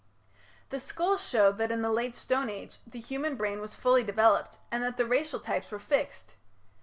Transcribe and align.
The 0.71 0.79
skulls 0.79 1.21
show 1.21 1.51
that 1.51 1.71
in 1.71 1.83
the 1.83 1.91
Late 1.91 2.15
Stone 2.15 2.49
Age 2.49 2.79
the 2.87 2.99
human 2.99 3.35
brain 3.35 3.61
was 3.61 3.75
fully 3.75 4.01
developed 4.03 4.57
and 4.71 4.83
that 4.83 4.97
the 4.97 5.05
racial 5.05 5.39
types 5.39 5.69
were 5.69 5.77
fixed. 5.77 6.37